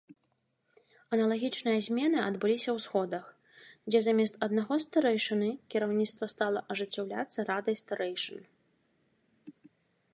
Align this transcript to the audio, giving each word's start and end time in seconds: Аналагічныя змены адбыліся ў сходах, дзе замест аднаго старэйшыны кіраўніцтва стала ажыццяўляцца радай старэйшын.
Аналагічныя 1.15 1.79
змены 1.87 2.19
адбыліся 2.29 2.69
ў 2.73 2.79
сходах, 2.85 3.25
дзе 3.89 3.99
замест 4.05 4.39
аднаго 4.47 4.75
старэйшыны 4.85 5.49
кіраўніцтва 5.75 6.25
стала 6.35 6.59
ажыццяўляцца 6.77 7.39
радай 7.51 7.75
старэйшын. 7.83 8.41